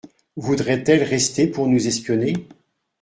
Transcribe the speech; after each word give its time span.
Voudrait-elle 0.35 1.03
rester 1.03 1.45
pour 1.45 1.67
nous 1.67 1.85
espionner? 1.85 2.47